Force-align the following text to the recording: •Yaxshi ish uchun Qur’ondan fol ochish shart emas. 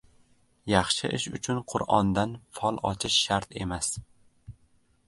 •Yaxshi 0.71 1.11
ish 1.17 1.27
uchun 1.39 1.59
Qur’ondan 1.73 2.35
fol 2.61 2.81
ochish 2.93 3.21
shart 3.29 3.55
emas. 3.67 3.93